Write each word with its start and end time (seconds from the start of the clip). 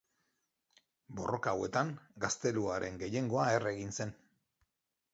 Borroka 1.19 1.53
hauetan 1.57 1.93
gazteluaren 2.25 3.01
gehiengoa 3.05 3.49
erre 3.61 3.79
egin 3.79 3.99
zen. 4.03 4.19